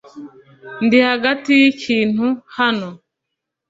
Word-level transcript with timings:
Ndi 0.85 0.99
hagati 1.09 1.49
yikintu 1.61 2.25
hano. 2.57 2.89